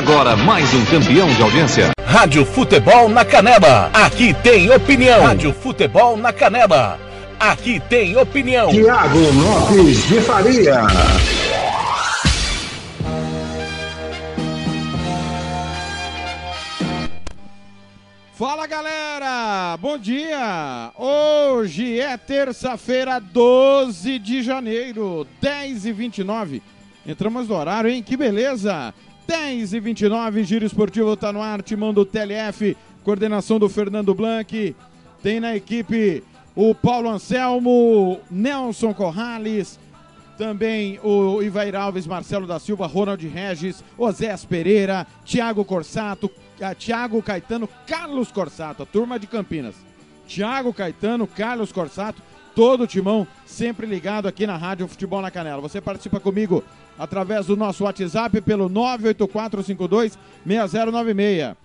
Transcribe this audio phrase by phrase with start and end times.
[0.00, 1.90] Agora mais um campeão de audiência.
[2.02, 3.90] Rádio Futebol na Canela.
[3.92, 5.26] Aqui tem opinião.
[5.26, 6.98] Rádio Futebol na Canela.
[7.38, 8.70] Aqui tem opinião.
[8.70, 10.86] Tiago Lopes de Faria.
[18.32, 20.92] Fala galera, bom dia!
[20.96, 26.62] Hoje é terça-feira, 12 de janeiro, 10 e 29
[27.06, 28.02] Entramos no horário, hein?
[28.02, 28.94] Que beleza!
[29.30, 34.74] 10 e 29 Giro Esportivo tá no ar, timão do TLF, coordenação do Fernando Blanc.
[35.22, 36.24] Tem na equipe
[36.56, 39.78] o Paulo Anselmo, Nelson Corrales,
[40.36, 46.28] também o Ivair Alves, Marcelo da Silva, Ronald Regis, Osés Pereira, Thiago Corsato,
[46.76, 49.76] Thiago Caetano, Carlos Corsato, a turma de Campinas.
[50.26, 52.20] Thiago Caetano, Carlos Corsato,
[52.54, 55.60] todo o timão sempre ligado aqui na Rádio Futebol na Canela.
[55.60, 56.64] Você participa comigo
[56.98, 61.56] através do nosso WhatsApp pelo 98452 6096.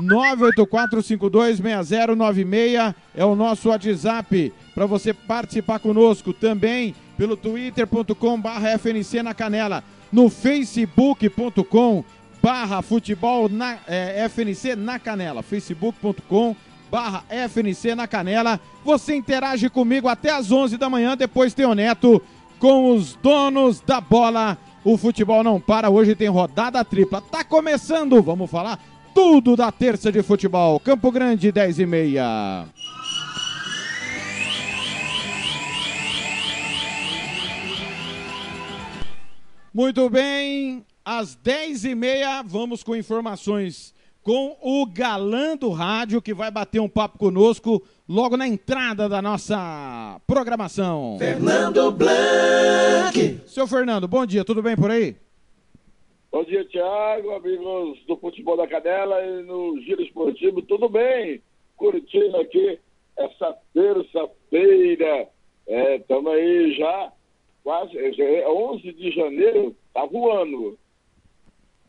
[0.00, 8.40] 984526096 é o nosso WhatsApp para você participar conosco também pelo twitter.com
[8.78, 12.02] FNC na Canela, no facebook.com
[12.42, 16.56] barra futebol na, é, FNC na Canela, facebook.com
[16.92, 18.60] barra FNC na Canela.
[18.84, 22.20] Você interage comigo até às 11 da manhã, depois tem o Neto
[22.58, 24.58] com os donos da bola.
[24.84, 27.22] O futebol não para, hoje tem rodada tripla.
[27.22, 28.78] Tá começando, vamos falar
[29.14, 30.78] tudo da terça de futebol.
[30.80, 32.66] Campo Grande, 10 e meia.
[39.72, 46.32] Muito bem, às 10 e meia vamos com informações com o galã do rádio que
[46.32, 51.16] vai bater um papo conosco logo na entrada da nossa programação.
[51.18, 53.40] Fernando Blanc.
[53.46, 55.16] Seu Fernando, bom dia, tudo bem por aí?
[56.30, 61.42] Bom dia, Thiago, amigos do Futebol da Canela e no Giro Esportivo, tudo bem?
[61.76, 62.78] Curtindo aqui
[63.18, 65.28] essa terça-feira,
[65.66, 67.12] estamos é, aí já,
[67.62, 70.78] quase, é 11 de janeiro, tá voando.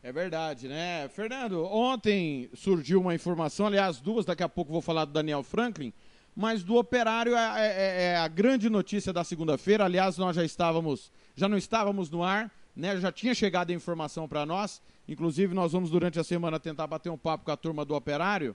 [0.04, 1.08] É verdade, né?
[1.08, 5.94] Fernando, ontem surgiu uma informação, aliás, duas, daqui a pouco vou falar do Daniel Franklin,
[6.36, 9.86] mas do operário é, é, é a grande notícia da segunda-feira.
[9.86, 13.00] Aliás, nós já estávamos, já não estávamos no ar, né?
[13.00, 14.82] Já tinha chegado a informação para nós.
[15.08, 18.54] Inclusive, nós vamos durante a semana tentar bater um papo com a turma do operário,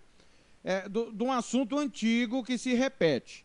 [0.64, 3.44] é, de um assunto antigo que se repete.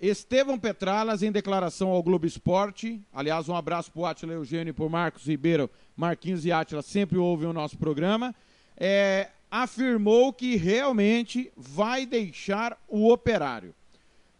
[0.00, 4.72] Estevão Petralas, em declaração ao Globo Esporte, aliás, um abraço para o Atila Eugênio e
[4.72, 8.32] para Marcos Ribeiro, Marquinhos e Atila sempre ouvem o nosso programa,
[8.76, 13.74] é, afirmou que realmente vai deixar o operário.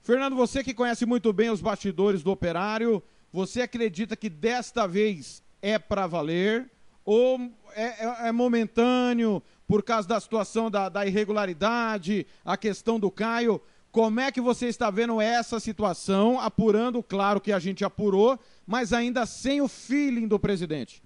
[0.01, 3.03] Fernando, você que conhece muito bem os bastidores do operário,
[3.33, 6.71] você acredita que desta vez é para valer
[7.05, 7.41] ou
[7.75, 13.61] é, é, é, momentâneo por causa da situação da, da irregularidade, a questão do Caio?
[13.99, 18.93] Como é que você está vendo essa situação, apurando, claro que a gente apurou, mas
[18.93, 21.03] ainda sem o feeling do presidente?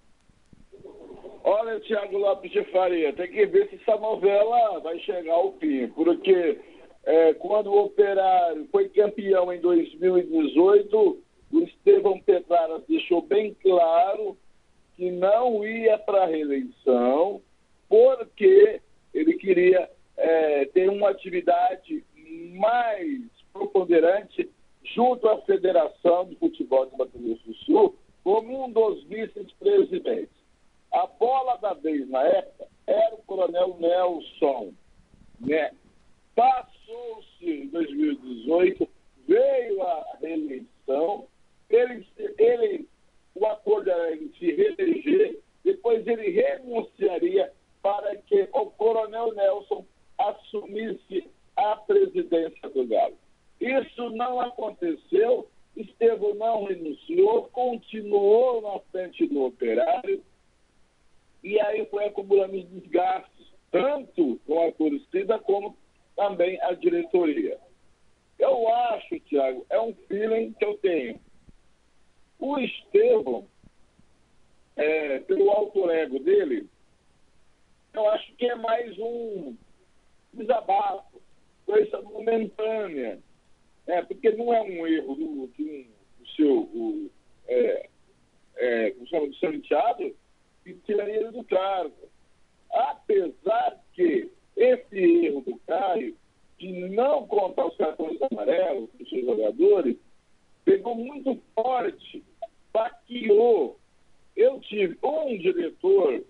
[1.42, 5.88] Olha, Tiago Lopes de Faria, tem que ver se essa novela vai chegar ao fim,
[5.88, 6.58] porque
[7.04, 11.18] é, quando o Operário foi campeão em 2018,
[11.50, 14.36] o Estevão Petraras deixou bem claro
[14.98, 17.40] que não ia para a reeleição,
[17.88, 18.82] porque
[19.14, 19.88] ele queria
[20.18, 22.04] é, ter uma atividade
[22.52, 23.20] mais
[23.52, 24.50] preponderante
[24.94, 30.42] junto à Federação de Futebol de Mato Grosso do Sul como um dos vice-presidentes.
[30.92, 34.72] A bola da vez na época era o coronel Nelson.
[35.40, 35.72] Né?
[36.34, 38.88] Passou-se em 2018,
[39.26, 41.26] veio a reeleição,
[41.68, 42.06] ele,
[42.38, 42.88] ele,
[43.34, 47.52] o acordo era ele se reeleger, depois ele renunciaria
[47.82, 49.84] para que o coronel Nelson
[50.18, 53.16] assumisse a presidência do Galo.
[53.60, 60.22] Isso não aconteceu, Estevão não renunciou, continuou na frente do operário,
[61.42, 65.76] e aí foi acumulando desgastes, tanto com a torcida como
[66.16, 67.58] também a diretoria.
[68.38, 71.20] Eu acho, Tiago, é um feeling que eu tenho.
[72.38, 73.46] O Estevão,
[74.76, 76.68] é, pelo alto ego dele,
[77.94, 79.56] eu acho que é mais um
[80.34, 81.21] desabafo
[81.72, 83.18] coisa momentânea.
[83.86, 87.10] É, porque não é um erro do, do, do seu, o,
[87.48, 87.88] é,
[88.56, 90.14] é, do seu enteado
[90.62, 92.08] que tiraria ele do cargo.
[92.70, 96.16] Apesar que esse erro do Caio
[96.58, 99.96] de não contar os cartões amarelos dos seus jogadores
[100.64, 102.22] pegou muito forte,
[102.72, 103.78] baqueou.
[104.36, 106.24] Eu tive um diretor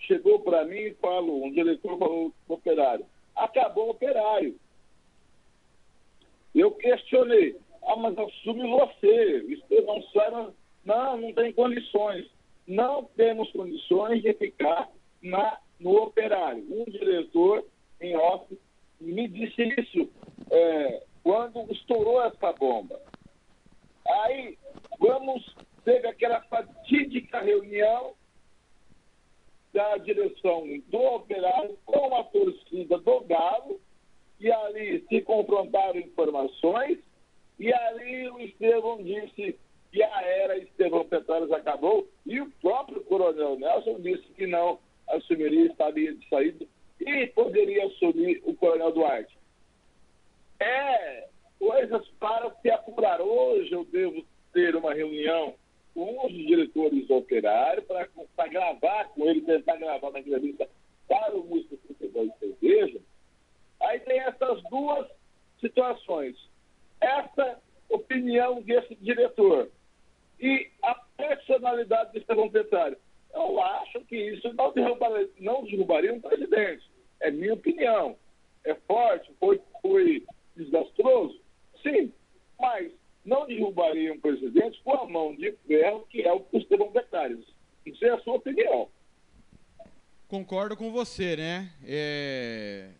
[0.00, 4.58] chegou para mim e falou, um diretor falou operário, acabou o operário.
[6.56, 7.54] Eu questionei,
[7.86, 10.54] ah, mas assume você, Estevão Sara,
[10.86, 12.26] não, não tem condições.
[12.66, 14.88] Não temos condições de ficar
[15.22, 16.64] na, no operário.
[16.68, 17.62] Um diretor
[18.00, 18.58] em off
[19.00, 20.10] me disse isso
[20.50, 23.00] é, quando estourou essa bomba.
[24.08, 24.56] Aí,
[24.98, 25.54] vamos,
[25.84, 28.14] teve aquela fatídica reunião
[29.74, 33.78] da direção do operário com a torcida do Galo,
[34.40, 36.98] e ali se confrontaram informações,
[37.58, 39.58] e ali o Estevão disse
[39.92, 44.78] que a era Estevão Petróleos acabou, e o próprio Coronel Nelson disse que não
[45.08, 46.66] assumiria, estaria de saída,
[47.00, 49.36] e poderia assumir o Coronel Duarte.
[50.60, 51.28] É
[51.58, 53.20] coisas para se apurar.
[53.20, 55.54] Hoje eu devo ter uma reunião
[55.94, 60.68] com os diretores operários para gravar com ele, tentar gravar uma entrevista
[61.08, 63.00] para o Música Futebol e Cerveja.
[63.86, 65.06] Aí tem essas duas
[65.60, 66.36] situações.
[67.00, 69.70] Essa opinião desse diretor
[70.40, 72.96] e a personalidade de Estevão Petário.
[73.32, 76.90] Eu acho que isso não derrubaria, não derrubaria um presidente.
[77.20, 78.16] É minha opinião.
[78.64, 81.40] É forte, foi, foi desastroso?
[81.82, 82.12] Sim,
[82.58, 82.90] mas
[83.24, 87.44] não derrubaria um presidente com a mão de ferro, que é o Estevão Petário.
[87.84, 88.88] Isso é a sua opinião.
[90.26, 91.70] Concordo com você, né?
[91.84, 92.90] É...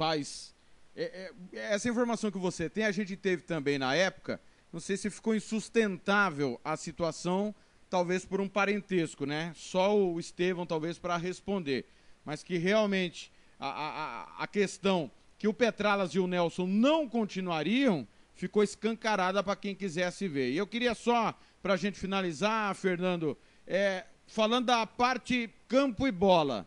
[0.00, 0.54] Mas
[0.96, 4.40] é, é, essa informação que você tem, a gente teve também na época.
[4.72, 7.54] Não sei se ficou insustentável a situação,
[7.90, 9.52] talvez por um parentesco, né?
[9.54, 11.84] Só o Estevão, talvez, para responder.
[12.24, 18.08] Mas que realmente a, a, a questão que o Petralas e o Nelson não continuariam
[18.34, 20.50] ficou escancarada para quem quisesse ver.
[20.50, 23.36] E eu queria só, para a gente finalizar, Fernando,
[23.66, 26.66] é, falando da parte campo e bola.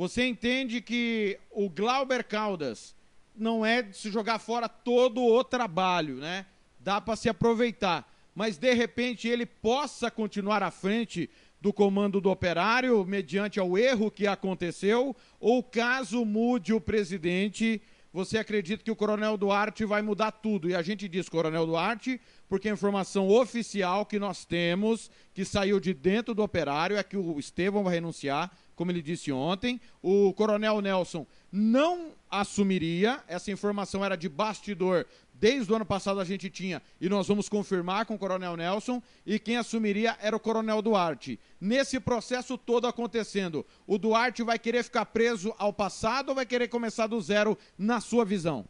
[0.00, 2.96] Você entende que o Glauber Caldas
[3.36, 6.46] não é de se jogar fora todo o trabalho, né?
[6.78, 8.10] Dá para se aproveitar.
[8.34, 11.28] Mas de repente ele possa continuar à frente
[11.60, 18.38] do comando do operário, mediante ao erro que aconteceu, ou caso mude o presidente, você
[18.38, 20.68] acredita que o Coronel Duarte vai mudar tudo.
[20.68, 25.78] E a gente diz Coronel Duarte porque a informação oficial que nós temos, que saiu
[25.78, 29.80] de dentro do operário, é que o Estevão vai renunciar, como ele disse ontem.
[30.02, 35.06] O Coronel Nelson não assumiria, essa informação era de bastidor
[35.40, 39.02] Desde o ano passado a gente tinha, e nós vamos confirmar com o Coronel Nelson,
[39.24, 41.40] e quem assumiria era o Coronel Duarte.
[41.58, 46.68] Nesse processo todo acontecendo, o Duarte vai querer ficar preso ao passado ou vai querer
[46.68, 48.66] começar do zero, na sua visão?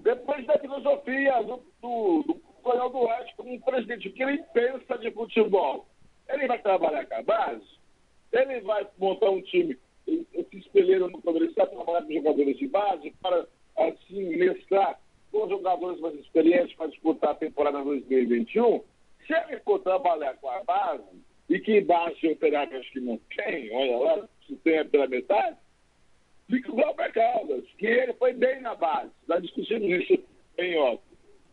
[0.00, 5.10] Depois da filosofia do, do, do Coronel Duarte como presidente, o que ele pensa de
[5.10, 5.88] futebol?
[6.28, 7.64] Ele vai trabalhar com a base?
[8.30, 9.74] Ele vai montar um time,
[10.04, 14.98] se espelheiro no comercial, trabalhar com jogadores de base para assim mesclar
[15.34, 18.84] com jogadores mais experientes para disputar a temporada 2021,
[19.26, 21.02] se ele for trabalhar com a base,
[21.48, 25.56] e que base operária acho que não tem, olha lá, se tem pela metade,
[26.48, 30.22] fica o Glauber Caldas, que ele foi bem na base, está discutindo isso
[30.56, 31.02] em off.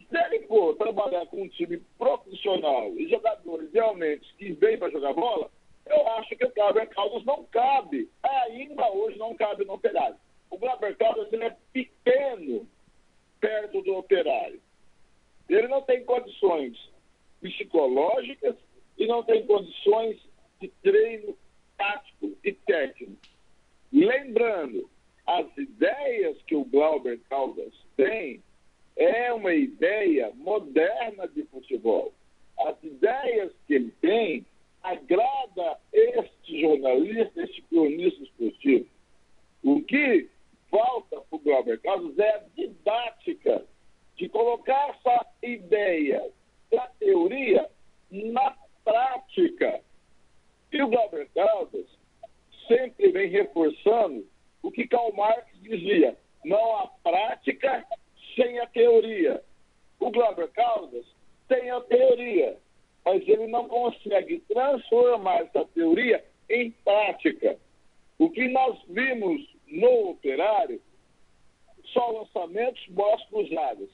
[0.07, 5.13] Se ele for trabalhar com um time profissional e jogadores realmente que vêm para jogar
[5.13, 5.49] bola,
[5.87, 10.17] eu acho que o Glauber Caldas não cabe, ainda hoje não cabe no operário.
[10.51, 12.67] O Glauber Caldas ele é pequeno
[13.41, 14.61] perto do operário.
[15.49, 16.77] Ele não tem condições
[17.41, 18.55] psicológicas
[18.97, 20.17] e não tem condições
[20.61, 21.35] de treino
[21.77, 23.17] tático e técnico.
[23.91, 24.89] Lembrando,
[25.27, 28.41] as ideias que o Glauber Caldas tem
[28.95, 32.13] é uma ideia moderna de futebol.
[32.59, 34.45] As ideias que ele tem
[34.83, 38.87] agrada este jornalista, este cronista esportivo.
[39.63, 40.29] O que
[40.71, 43.65] falta para o Glauber Carlos é a didática
[44.15, 46.31] de colocar essa ideia
[46.71, 47.69] da teoria
[48.09, 49.81] na prática.
[50.71, 51.85] E o Glauber Caldas
[52.67, 54.25] sempre vem reforçando
[54.63, 57.85] o que Karl Marx dizia: não há prática
[58.35, 59.43] sem a teoria.
[59.99, 61.05] O Glauber Caldas
[61.47, 62.57] tem a teoria,
[63.03, 67.57] mas ele não consegue transformar essa teoria em prática.
[68.17, 70.81] O que nós vimos no operário,
[71.85, 73.89] só lançamentos, bolas cruzadas.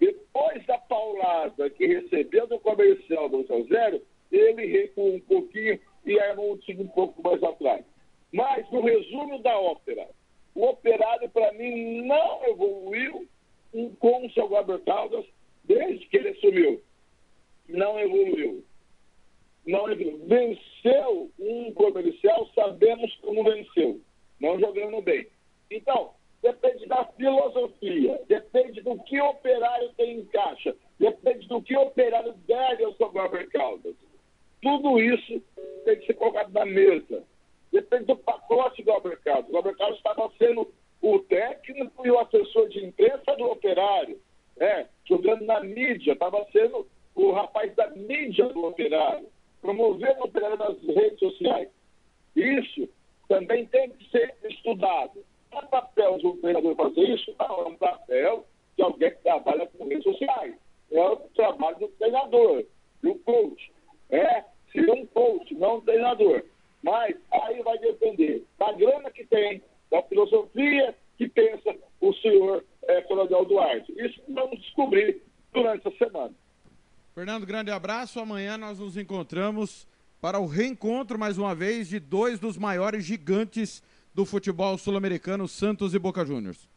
[0.00, 4.02] Depois da paulada que recebeu do comercial do Zero,
[4.32, 7.84] ele recuou um pouquinho e armou um time um pouco mais atrás.
[8.32, 10.08] Mas, no resumo da ópera,
[10.54, 13.28] o operário, para mim, não evoluiu
[13.98, 15.24] com o seu Gabriel Caldas
[15.64, 16.82] desde que ele assumiu.
[17.68, 18.64] Não evoluiu.
[19.66, 19.84] não
[20.26, 24.00] venceu um comercial, sabemos como venceu,
[24.82, 25.26] jogando bem.
[25.70, 26.10] Então,
[26.42, 31.82] depende da filosofia, depende do que o operário tem em caixa, depende do que o
[31.82, 33.94] operário deve ao seu Glauber Caldas.
[34.60, 35.42] Tudo isso
[35.84, 37.24] tem que ser colocado na mesa.
[37.72, 39.48] Depende do pacote do Glauber Caldas.
[39.48, 44.20] O Glauber Caldas estava sendo o técnico e o assessor de imprensa do operário,
[44.58, 49.26] é, jogando na mídia, estava sendo o rapaz da mídia do operário,
[49.60, 51.68] promovendo o operário nas redes sociais.
[52.36, 52.88] Isso
[53.32, 55.24] também tem que ser estudado.
[55.52, 57.34] É papel de um treinador fazer isso?
[57.38, 58.46] Não, é um papel
[58.76, 60.54] de alguém que trabalha com redes sociais.
[60.90, 62.64] É o trabalho do treinador,
[63.02, 63.72] do coach.
[64.10, 66.44] É ser um coach, não um treinador.
[66.82, 73.00] Mas aí vai depender da grana que tem, da filosofia que pensa o senhor é,
[73.02, 73.92] Coronel Duarte.
[73.96, 75.22] Isso vamos descobrir
[75.52, 76.34] durante a semana.
[77.14, 77.46] Fernando,
[78.20, 79.86] Amanhã nós nos encontramos
[80.20, 83.82] para o reencontro, mais uma vez, de dois dos maiores gigantes
[84.14, 86.68] do futebol sul-americano, Santos e Boca Juniors?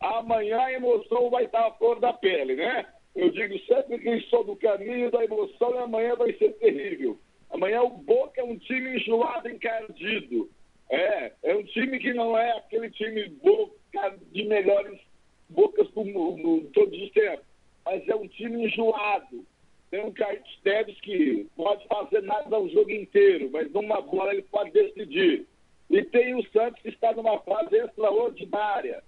[0.00, 2.86] Amanhã a emoção vai estar a flor da pele, né?
[3.14, 7.18] Eu digo sempre que estou do caminho da emoção e amanhã vai ser terrível.
[7.50, 10.50] Amanhã o Boca é um time enjoado, encardido.
[10.90, 15.00] É, é um time que não é aquele time Boca de melhores
[15.48, 17.46] bocas do mundo, todos os tempos.
[17.84, 19.46] Mas é um time enjoado.
[19.94, 24.42] Tem um Carlos Teves que pode fazer nada o jogo inteiro, mas numa bola ele
[24.42, 25.46] pode decidir.
[25.88, 29.04] E tem o Santos que está numa fase extraordinária.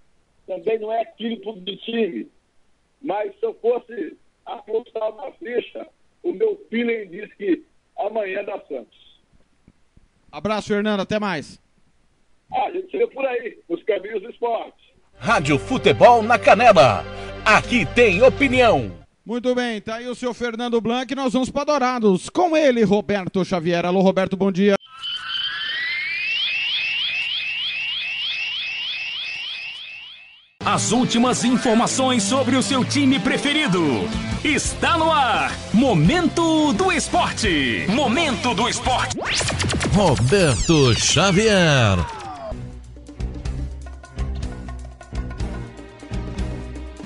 [0.46, 2.30] Também não é aquilo tudo de time.
[3.02, 5.88] Mas se eu fosse apostar uma ficha,
[6.22, 7.64] o meu feeling diz que
[7.98, 9.20] amanhã dá Santos.
[10.30, 11.00] Abraço, Fernando.
[11.00, 11.60] Até mais.
[12.52, 14.94] Ah, a gente se vê por aí, nos caminhos do esporte.
[15.18, 17.02] Rádio Futebol na Canela.
[17.44, 19.04] Aqui tem opinião.
[19.26, 21.12] Muito bem, tá aí o seu Fernando Blanc.
[21.16, 22.30] Nós vamos para Dourados.
[22.30, 23.84] Com ele, Roberto Xavier.
[23.84, 24.76] Alô, Roberto, bom dia.
[30.64, 33.80] As últimas informações sobre o seu time preferido.
[34.44, 35.52] Está no ar.
[35.74, 37.84] Momento do Esporte.
[37.88, 39.16] Momento do Esporte.
[39.92, 42.15] Roberto Xavier.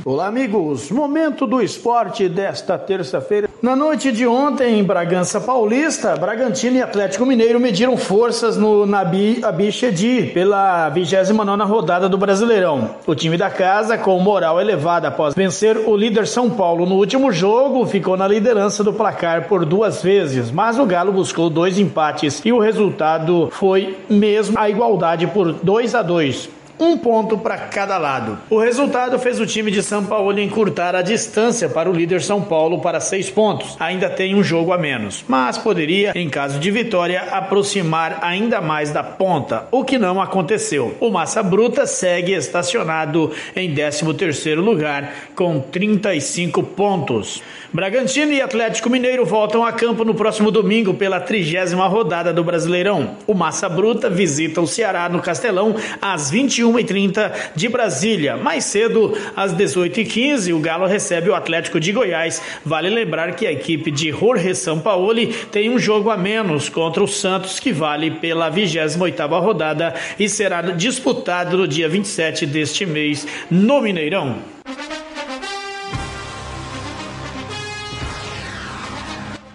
[0.03, 0.91] Olá, amigos.
[0.91, 3.51] Momento do esporte desta terça-feira.
[3.61, 9.41] Na noite de ontem, em Bragança Paulista, Bragantino e Atlético Mineiro mediram forças no Nabi
[9.45, 12.95] Abichedi pela 29 rodada do Brasileirão.
[13.07, 17.31] O time da casa, com moral elevada após vencer o líder São Paulo no último
[17.31, 22.41] jogo, ficou na liderança do placar por duas vezes, mas o Galo buscou dois empates
[22.43, 27.99] e o resultado foi mesmo a igualdade por 2 a 2 um ponto para cada
[27.99, 28.39] lado.
[28.49, 32.41] O resultado fez o time de São Paulo encurtar a distância para o líder São
[32.41, 33.77] Paulo para seis pontos.
[33.79, 38.91] Ainda tem um jogo a menos, mas poderia, em caso de vitória, aproximar ainda mais
[38.91, 40.97] da ponta, o que não aconteceu.
[41.01, 47.43] O Massa Bruta segue estacionado em 13º lugar com 35 pontos.
[47.73, 53.17] Bragantino e Atlético Mineiro voltam a campo no próximo domingo pela trigésima rodada do Brasileirão.
[53.27, 56.31] O Massa Bruta visita o Ceará no Castelão às
[56.73, 58.37] 21h30 de Brasília.
[58.37, 62.43] Mais cedo, às 18h15, o Galo recebe o Atlético de Goiás.
[62.65, 67.09] Vale lembrar que a equipe de Jorge Sampaoli tem um jogo a menos contra o
[67.09, 73.81] Santos, que vale pela 28ª rodada e será disputado no dia 27 deste mês no
[73.81, 74.39] Mineirão.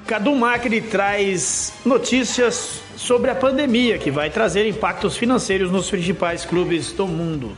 [0.07, 6.91] Cadu Macri traz notícias sobre a pandemia que vai trazer impactos financeiros nos principais clubes
[6.91, 7.55] do mundo.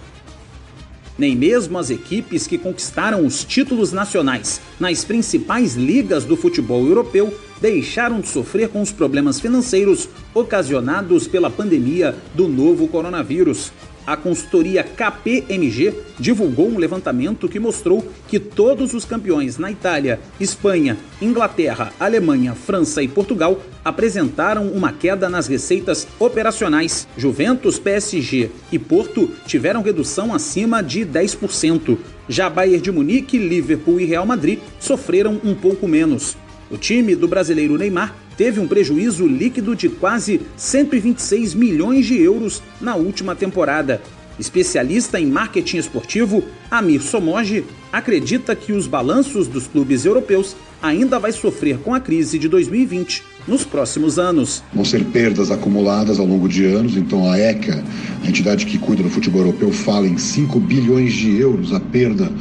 [1.17, 7.36] Nem mesmo as equipes que conquistaram os títulos nacionais nas principais ligas do futebol europeu
[7.60, 13.72] deixaram de sofrer com os problemas financeiros ocasionados pela pandemia do novo coronavírus
[14.07, 20.97] a consultoria KPMG divulgou um levantamento que mostrou que todos os campeões na Itália, Espanha,
[21.21, 27.05] Inglaterra, Alemanha, França e Portugal apresentaram uma queda nas receitas operacionais.
[27.17, 31.97] Juventus, PSG e Porto tiveram redução acima de 10%.
[32.29, 36.37] Já Bayern de Munique, Liverpool e Real Madrid sofreram um pouco menos.
[36.71, 42.62] O time do brasileiro Neymar teve um prejuízo líquido de quase 126 milhões de euros
[42.79, 44.01] na última temporada.
[44.39, 51.32] Especialista em marketing esportivo, Amir Somoji acredita que os balanços dos clubes europeus ainda vai
[51.32, 54.62] sofrer com a crise de 2020 nos próximos anos.
[54.72, 57.84] Vão ser perdas acumuladas ao longo de anos, então a ECA,
[58.24, 62.32] a entidade que cuida do futebol europeu, fala em 5 bilhões de euros a perda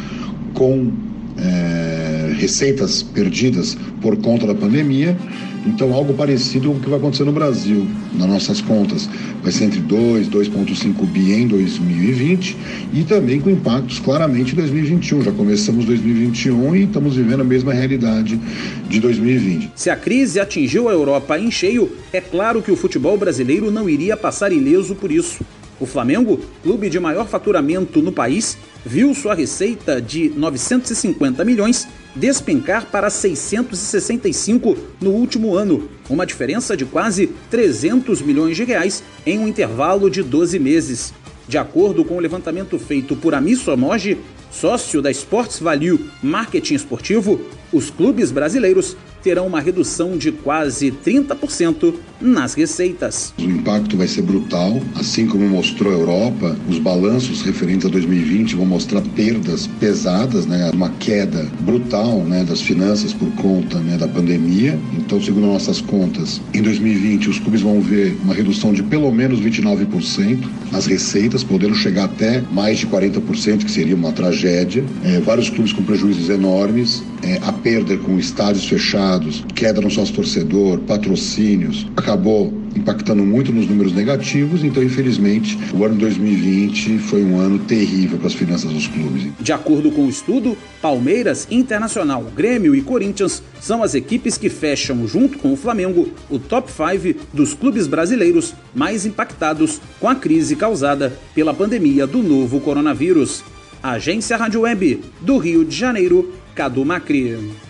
[0.52, 0.92] com
[1.38, 5.16] é, receitas perdidas por conta da pandemia
[5.66, 9.08] Então, algo parecido com o que vai acontecer no Brasil, nas nossas contas.
[9.42, 12.56] Vai ser entre 2, 2,5 bi em 2020
[12.92, 15.22] e também com impactos claramente em 2021.
[15.22, 18.40] Já começamos 2021 e estamos vivendo a mesma realidade
[18.88, 19.72] de 2020.
[19.74, 23.88] Se a crise atingiu a Europa em cheio, é claro que o futebol brasileiro não
[23.88, 25.44] iria passar ileso por isso.
[25.78, 32.86] O Flamengo, clube de maior faturamento no país, viu sua receita de 950 milhões despencar
[32.86, 39.46] para 665 no último ano, uma diferença de quase 300 milhões de reais em um
[39.46, 41.12] intervalo de 12 meses.
[41.46, 44.18] De acordo com o levantamento feito por Amisso Amoji,
[44.50, 47.38] sócio da Sports Value Marketing Esportivo,
[47.70, 53.32] os clubes brasileiros terão uma redução de quase 30% nas receitas.
[53.38, 58.56] O impacto vai ser brutal, assim como mostrou a Europa, os balanços referentes a 2020
[58.56, 64.08] vão mostrar perdas pesadas, né, uma queda brutal, né, das finanças por conta, né, da
[64.08, 64.78] pandemia.
[64.96, 69.40] Então, segundo nossas contas, em 2020 os clubes vão ver uma redução de pelo menos
[69.40, 74.84] 29% nas receitas, podendo chegar até mais de 40%, que seria uma tragédia.
[75.04, 80.14] É, vários clubes com prejuízos enormes, é, a perda com estádios fechados, queda no sócio
[80.14, 87.40] torcedor, patrocínios, acabou impactando muito nos números negativos, então infelizmente o ano 2020 foi um
[87.40, 89.32] ano terrível para as finanças dos clubes.
[89.40, 95.06] De acordo com o estudo, Palmeiras, Internacional, Grêmio e Corinthians são as equipes que fecham,
[95.08, 100.54] junto com o Flamengo, o top 5 dos clubes brasileiros mais impactados com a crise
[100.54, 103.42] causada pela pandemia do novo coronavírus.
[103.82, 107.65] Agência Rádio Web do Rio de Janeiro, Cadu Macri.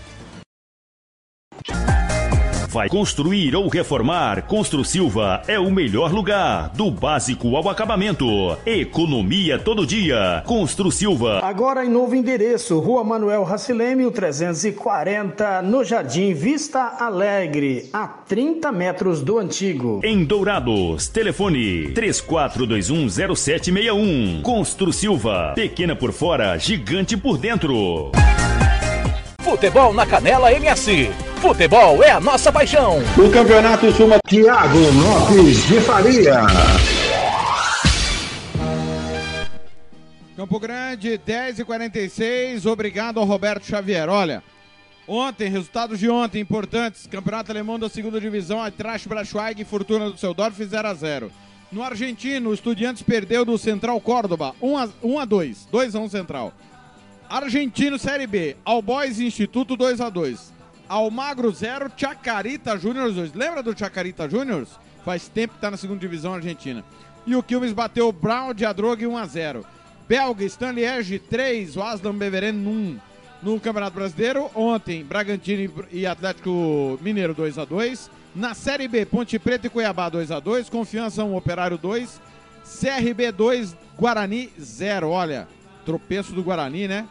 [2.76, 4.42] Vai construir ou reformar?
[4.42, 6.70] Constru Silva é o melhor lugar.
[6.74, 8.26] Do básico ao acabamento.
[8.66, 10.42] Economia todo dia.
[10.44, 11.40] Constru Silva.
[11.42, 19.22] Agora em novo endereço, Rua Manuel Racileme, 340, no Jardim Vista Alegre, a 30 metros
[19.22, 20.02] do antigo.
[20.04, 24.42] Em Dourados, telefone 34210761.
[24.42, 25.52] Constru Silva.
[25.54, 28.12] Pequena por fora, gigante por dentro.
[29.46, 31.08] Futebol na Canela MS.
[31.40, 32.98] Futebol é a nossa paixão.
[33.16, 36.40] O campeonato suma Thiago Lopes de Faria.
[40.36, 44.08] Campo Grande, 10 e 46 Obrigado ao Roberto Xavier.
[44.08, 44.42] Olha,
[45.06, 47.06] ontem, resultados de ontem importantes.
[47.06, 51.30] Campeonato Alemão da segunda divisão, Eintracht Braunschweig e Fortuna do Düsseldorf 0 a 0
[51.70, 56.00] No argentino, o Estudiantes perdeu do Central Córdoba 1 a, 1 a 2 2 a
[56.00, 56.52] 1 Central.
[57.28, 60.54] Argentino Série B, All Boys Instituto 2 a 2
[60.88, 63.34] Almagro 0, Chacarita Júnior 2.
[63.34, 64.66] Lembra do Chacarita Júnior?
[65.04, 66.84] Faz tempo que tá na segunda divisão argentina.
[67.26, 69.66] E o Quilmes bateu o Brown de Adrogue 1 a 0
[70.08, 72.98] Belga, Stanley Erge 3, o Aslan Beveren 1.
[73.42, 79.38] No Campeonato Brasileiro, ontem, Bragantino e Atlético Mineiro 2 a 2 Na Série B, Ponte
[79.38, 82.20] Preta e Cuiabá 2 a 2 Confiança 1, Operário 2.
[82.80, 85.08] CRB 2, Guarani 0.
[85.08, 85.48] Olha,
[85.84, 87.06] tropeço do Guarani, né?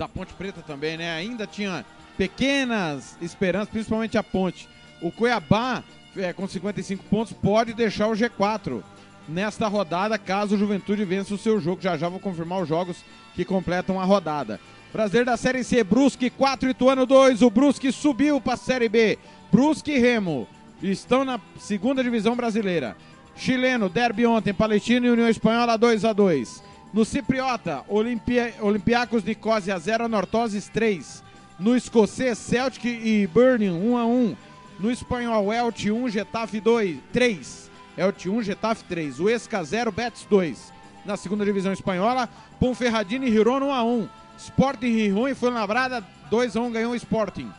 [0.00, 1.12] Da Ponte Preta também, né?
[1.12, 1.84] Ainda tinha
[2.16, 4.66] pequenas esperanças, principalmente a Ponte.
[5.02, 5.84] O Cuiabá,
[6.16, 8.82] é, com 55 pontos, pode deixar o G4
[9.28, 11.82] nesta rodada, caso o Juventude vença o seu jogo.
[11.82, 14.58] Já já vou confirmar os jogos que completam a rodada.
[14.90, 17.42] Brasileiro da Série C, Brusque 4, Ituano 2.
[17.42, 19.18] O Brusque subiu para a Série B.
[19.52, 20.48] Brusque e Remo
[20.82, 22.96] estão na segunda divisão brasileira.
[23.36, 29.78] Chileno, derby ontem, Palestina e União Espanhola 2 a 2 No Cipriota, Olimpia, Olympiacos Nicosia
[29.78, 31.22] 0, Nortoses 3.
[31.58, 34.36] No escocês, Celtic e Burning 1 a 1
[34.80, 37.70] No espanhol, Elche 1, Getafe 2, 3.
[37.96, 39.20] Elche 1, Getafe 3.
[39.20, 40.72] O Esca 0, Betis 2.
[41.04, 46.56] Na segunda divisão espanhola, Ponferradina e Girona 1 a 1 Sporting Rijon e Fuenlabrada 2
[46.56, 47.50] a 1 ganhou o Sporting.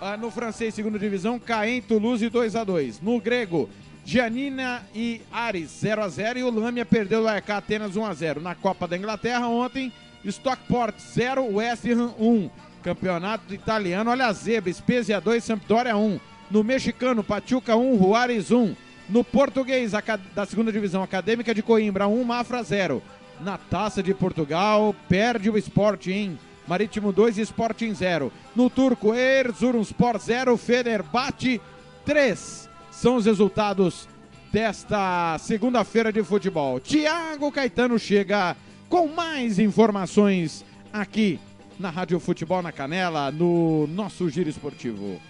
[0.00, 3.68] Ah, no francês, segunda divisão, Caen, Toulouse 2 a 2 No grego,
[4.06, 8.14] Giannina e Ares 0 a 0 e o Lâmia perdeu o AEK Atenas 1 a
[8.14, 9.92] 0 Na Copa da Inglaterra ontem,
[10.24, 12.48] Stockport 0, West Ham 1.
[12.84, 16.20] Campeonato italiano, olha a zebra, Spezia 2, Sampdoria 1.
[16.52, 18.76] No mexicano, Pachuca 1, Juárez 1.
[19.08, 19.90] No português,
[20.32, 23.02] da segunda divisão, Acadêmica de Coimbra 1, Mafra 0.
[23.40, 26.38] Na Taça de Portugal, perde o Sporting?
[26.68, 28.32] Marítimo 2 e Sporting 0.
[28.54, 31.60] No turco, Erzurumspor 0, Fenerbahçe
[32.04, 32.65] 3.
[32.96, 34.08] São os resultados
[34.50, 36.80] desta segunda-feira de futebol.
[36.80, 38.56] Tiago Caetano chega
[38.88, 41.38] com mais informações aqui
[41.78, 45.20] na Rádio Futebol na Canela, no nosso giro esportivo.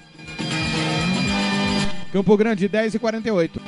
[2.12, 3.60] Campo Grande 10 e 48.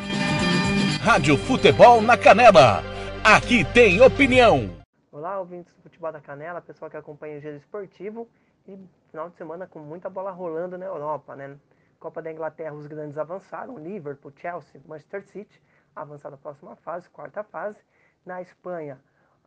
[1.03, 2.85] Rádio Futebol na Canela.
[3.25, 4.71] Aqui tem opinião.
[5.11, 8.29] Olá, ouvintes do Futebol da Canela, pessoal que acompanha o giro esportivo
[8.69, 8.79] e
[9.11, 11.57] final de semana com muita bola rolando na Europa, né?
[11.99, 15.61] Copa da Inglaterra, os grandes avançaram, Liverpool, Chelsea, Manchester City,
[15.97, 17.79] avançaram à próxima fase, quarta fase.
[18.25, 19.01] Na Espanha,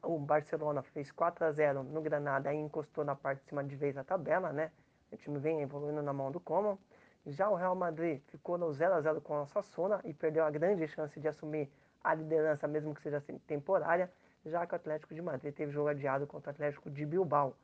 [0.03, 3.75] o Barcelona fez 4 a 0 no Granada e encostou na parte de cima de
[3.75, 4.69] vez a tabela, né?
[5.11, 6.77] O time vem evoluindo na mão do Coman.
[7.25, 10.49] Já o Real Madrid ficou no 0 a 0 com a Sassona e perdeu a
[10.49, 11.71] grande chance de assumir
[12.03, 14.11] a liderança, mesmo que seja temporária,
[14.45, 17.55] já que o Atlético de Madrid teve jogo adiado contra o Atlético de Bilbao.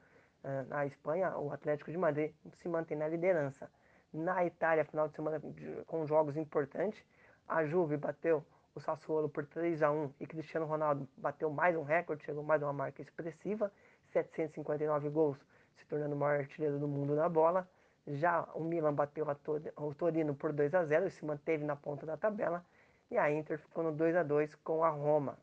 [0.44, 3.70] Eh, na Espanha, o Atlético de Madrid se mantém na liderança.
[4.18, 5.40] Na Itália, final de semana
[5.86, 7.06] com jogos importantes,
[7.48, 11.84] a Juve bateu o Sassuolo por 3 a 1 e Cristiano Ronaldo bateu mais um
[11.84, 13.72] recorde, chegou mais uma marca expressiva,
[14.08, 15.38] 759 gols,
[15.76, 17.70] se tornando o maior artilheiro do mundo na bola.
[18.08, 19.24] Já o Milan bateu
[19.76, 22.66] o Torino por 2 a 0 e se manteve na ponta da tabela.
[23.12, 25.38] E a Inter ficou no 2 a 2 com a Roma.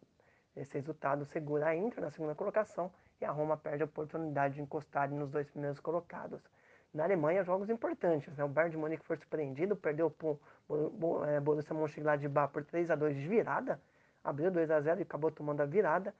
[0.57, 4.63] Esse resultado segura a Inter na segunda colocação e a Roma perde a oportunidade de
[4.63, 6.43] encostar nos dois primeiros colocados.
[6.95, 8.35] Na Alemanha, jogos importantes.
[8.37, 8.45] Né?
[8.45, 10.29] O Bayern de Munique foi surpreendido, perdeu para
[10.69, 13.81] o é, Borussia Mönchengladbach por 3 a 2 de virada,
[14.23, 16.15] abriu 2 a 0 e acabou tomando a virada,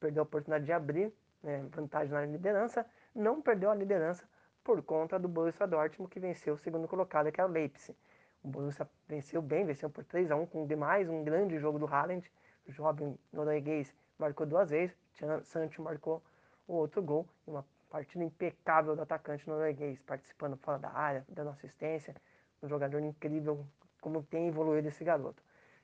[0.00, 4.26] perdeu a oportunidade de abrir né, vantagem na liderança, não perdeu a liderança
[4.64, 7.96] por conta do Borussia Dortmund, que venceu o segundo colocado, que é o Leipzig.
[8.42, 11.86] O Borussia venceu bem, venceu por 3 a 1 com demais um grande jogo do
[11.86, 12.26] Haaland,
[12.66, 14.96] o jovem norueguês marcou duas vezes,
[15.44, 16.22] Sancho marcou
[16.66, 17.64] o outro gol, uma
[17.96, 22.14] partida impecável do atacante norueguês, participando fora da área, dando assistência.
[22.62, 23.66] Um jogador incrível,
[24.02, 25.42] como tem evoluído esse garoto.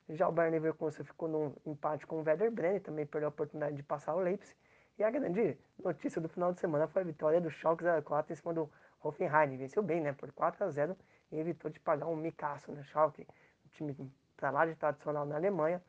[0.09, 3.75] Já o Bayern Leverkusen ficou num empate com o Werder Bremen, também perdeu a oportunidade
[3.75, 4.55] de passar o Leipzig.
[4.99, 8.35] E a grande notícia do final de semana foi a vitória do Schalke 04 em
[8.35, 8.69] cima do
[9.01, 9.57] Hoffenheim.
[9.57, 10.13] Venceu bem, né?
[10.13, 10.95] Por 4 a 0
[11.31, 12.83] e evitou de pagar um micaço, né?
[12.83, 13.25] Schalke,
[13.65, 13.97] um time
[14.37, 15.81] para lá de tradicional na Alemanha.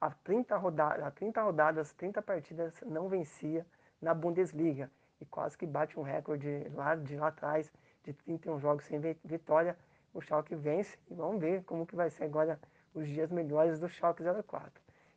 [0.00, 3.66] Há 30, roda há 30 rodadas, 30 partidas não vencia
[4.00, 4.88] na Bundesliga
[5.24, 7.72] e quase que bate um recorde lá de lá atrás
[8.04, 9.76] de 31 jogos sem vitória.
[10.12, 12.60] O Schalke vence e vamos ver como que vai ser agora
[12.94, 14.70] os dias melhores do Schalke 04.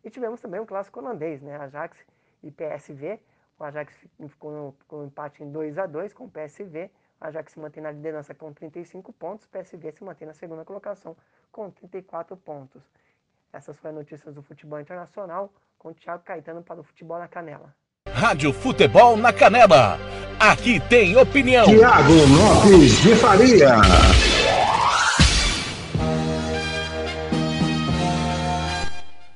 [0.03, 1.57] E tivemos também um clássico holandês, né?
[1.57, 1.97] Ajax
[2.41, 3.19] e PSV.
[3.59, 3.93] O Ajax
[4.29, 6.89] ficou com um empate em 2 a 2 com o PSV.
[7.19, 9.45] O Ajax se mantém na liderança com 35 pontos.
[9.45, 11.17] O PSV se mantém na segunda colocação
[11.51, 12.81] com 34 pontos.
[13.51, 17.27] Essas foram as notícias do futebol internacional com o Thiago Caetano para o Futebol na
[17.27, 17.75] Canela.
[18.17, 19.99] Rádio Futebol na Canela.
[20.39, 21.65] Aqui tem opinião.
[21.65, 23.75] Tiago Lopes de Faria.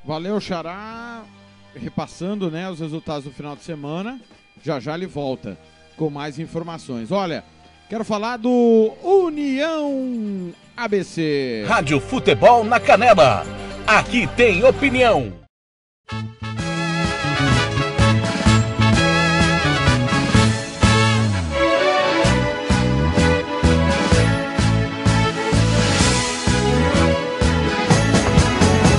[0.04, 1.22] Valeu, Xará.
[1.76, 4.20] Repassando né, os resultados do final de semana.
[4.64, 5.56] Já já ele volta
[5.96, 7.12] com mais informações.
[7.12, 7.44] Olha,
[7.88, 11.66] quero falar do União ABC.
[11.68, 13.46] Rádio Futebol na Canela.
[13.86, 15.41] Aqui tem opinião.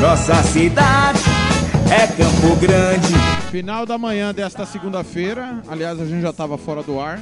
[0.03, 1.21] Nossa cidade
[1.89, 3.15] é Campo Grande.
[3.53, 7.21] Final da manhã desta segunda-feira, aliás, a gente já estava fora do ar,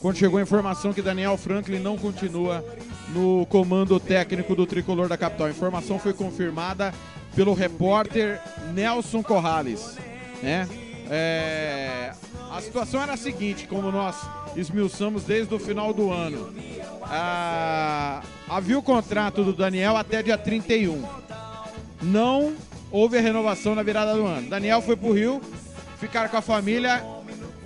[0.00, 2.64] quando chegou a informação que Daniel Franklin não continua
[3.10, 5.48] no comando técnico do tricolor da capital.
[5.48, 6.94] A informação foi confirmada
[7.36, 8.40] pelo repórter
[8.72, 9.98] Nelson Corrales.
[10.42, 10.66] Né?
[11.10, 12.12] É...
[12.50, 14.16] A situação era a seguinte, como nós
[14.56, 16.54] esmiuçamos desde o final do ano.
[17.02, 21.23] Ah, havia o contrato do Daniel até dia 31
[22.04, 22.54] não
[22.90, 24.48] houve a renovação na virada do ano.
[24.48, 25.40] Daniel foi pro Rio,
[25.98, 27.02] ficar com a família,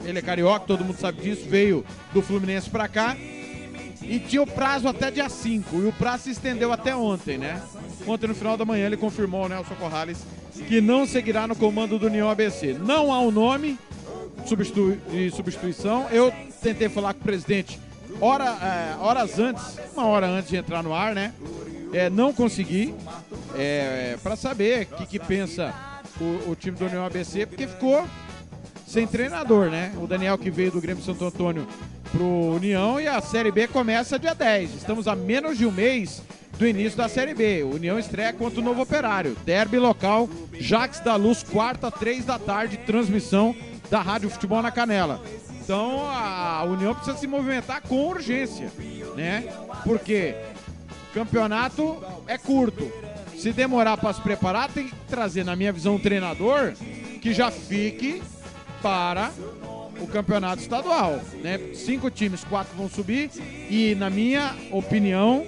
[0.04, 3.16] ele é carioca, todo mundo sabe disso, veio do Fluminense pra cá
[4.00, 7.60] e tinha o prazo até dia 5 e o prazo se estendeu até ontem, né?
[8.06, 10.18] Ontem no final da manhã ele confirmou o Nelson Corrales
[10.66, 12.74] que não seguirá no comando do União ABC.
[12.74, 13.78] Não há um nome
[15.10, 16.08] de substituição.
[16.10, 17.78] Eu tentei falar com o presidente
[18.20, 19.62] hora, é, horas antes,
[19.94, 21.32] uma hora antes de entrar no ar, né?
[21.92, 22.94] É, não consegui
[23.58, 25.74] é, para saber o que, que pensa
[26.20, 28.06] o, o, time do União ABC, porque ficou
[28.86, 29.92] sem treinador, né?
[30.00, 31.66] O Daniel que veio do Grêmio Santo Antônio
[32.10, 34.76] pro União e a Série B começa dia 10.
[34.76, 36.22] Estamos a menos de um mês
[36.58, 37.62] do início da Série B.
[37.64, 39.36] O União estreia contra o Novo Operário.
[39.44, 43.54] Derby local, Jax da Luz, quarta, três da tarde, transmissão
[43.90, 45.20] da Rádio Futebol na Canela.
[45.62, 48.72] Então a União precisa se movimentar com urgência,
[49.14, 49.44] né?
[49.84, 50.34] Porque
[51.12, 52.90] campeonato é curto.
[53.38, 56.72] Se demorar para se preparar, tem que trazer, na minha visão, um treinador
[57.20, 58.20] que já fique
[58.82, 59.30] para
[60.00, 61.20] o campeonato estadual.
[61.40, 61.72] Né?
[61.72, 63.30] Cinco times, quatro vão subir
[63.70, 65.46] e, na minha opinião,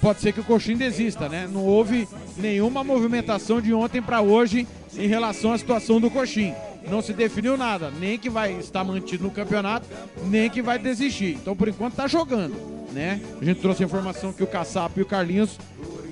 [0.00, 1.28] pode ser que o Coxim desista.
[1.28, 1.48] Né?
[1.52, 6.54] Não houve nenhuma movimentação de ontem para hoje em relação à situação do Coxim.
[6.88, 9.88] Não se definiu nada, nem que vai estar mantido no campeonato,
[10.26, 11.38] nem que vai desistir.
[11.40, 12.54] Então, por enquanto, está jogando.
[12.92, 13.20] né?
[13.40, 15.58] A gente trouxe a informação que o Caçapo e o Carlinhos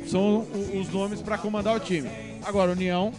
[0.07, 2.09] são os nomes para comandar o time.
[2.45, 3.13] Agora, União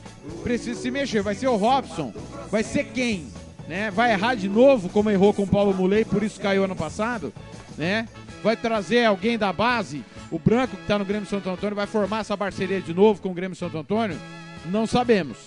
[0.44, 1.22] precisa se mexer.
[1.22, 2.14] Vai ser o Robson?
[2.50, 3.28] Vai ser quem?
[3.68, 3.92] Né?
[3.92, 7.32] Vai errar de novo, como errou com o Paulo Mulei, por isso caiu ano passado?
[7.78, 8.08] Né?
[8.44, 10.04] Vai trazer alguém da base?
[10.30, 13.30] O Branco, que está no Grêmio Santo Antônio, vai formar essa parceria de novo com
[13.30, 14.18] o Grêmio Santo Antônio?
[14.66, 15.38] Não sabemos.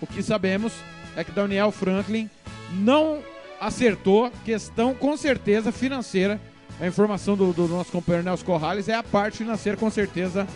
[0.00, 0.72] O que sabemos
[1.16, 2.28] é que Daniel Franklin
[2.72, 3.20] não
[3.60, 6.40] acertou questão, com certeza, financeira.
[6.80, 10.46] A informação do, do nosso companheiro Nelson Corrales é a parte financeira, com certeza,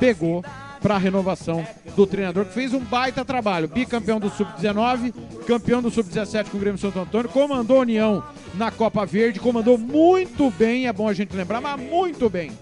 [0.00, 0.44] pegou
[0.80, 3.68] para a renovação do treinador, que fez um baita trabalho.
[3.68, 5.14] Bicampeão do Sub-19,
[5.46, 9.78] campeão do Sub-17 com o Grêmio Santo Antônio, comandou a União na Copa Verde, comandou
[9.78, 12.52] muito bem, é bom a gente lembrar, mas muito bem.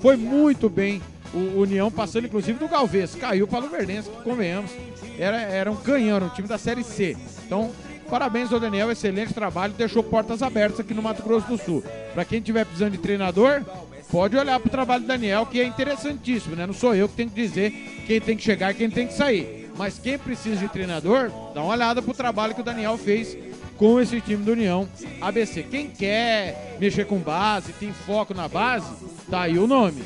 [0.00, 1.00] Foi muito bem
[1.32, 3.14] o União, passando inclusive do Galvez.
[3.14, 4.70] Caiu para o Luverdense, convenhamos.
[5.18, 7.16] Era, era um canhão, era um time da Série C.
[7.46, 7.70] Então,
[8.08, 11.82] Parabéns ao Daniel, excelente trabalho, deixou portas abertas aqui no Mato Grosso do Sul.
[12.12, 13.62] Para quem tiver precisando de treinador,
[14.10, 16.66] pode olhar para o trabalho do Daniel, que é interessantíssimo, né?
[16.66, 17.70] Não sou eu que tenho que dizer
[18.06, 19.70] quem tem que chegar e quem tem que sair.
[19.76, 23.36] Mas quem precisa de treinador, dá uma olhada pro trabalho que o Daniel fez
[23.76, 24.88] com esse time do União
[25.20, 25.64] ABC.
[25.64, 28.86] Quem quer mexer com base, tem foco na base,
[29.28, 30.02] tá aí o nome.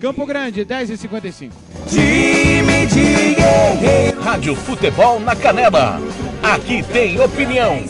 [0.00, 1.54] Campo Grande, 10 e 55
[1.86, 4.20] Time de.
[4.20, 6.00] Rádio Futebol na Canela.
[6.42, 7.84] Aqui tem opinião.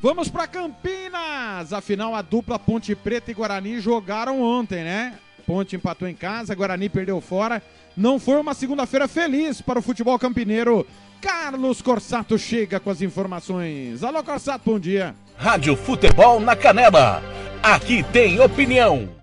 [0.00, 1.72] Vamos para Campinas.
[1.72, 5.14] Afinal, a dupla Ponte Preta e Guarani jogaram ontem, né?
[5.46, 7.62] Ponte empatou em casa, Guarani perdeu fora.
[7.96, 10.86] Não foi uma segunda-feira feliz para o futebol campineiro.
[11.20, 14.02] Carlos Corsato chega com as informações.
[14.02, 15.14] Alô, Corsato, bom dia.
[15.36, 17.22] Rádio Futebol na Canela.
[17.62, 19.15] Aqui tem opinião.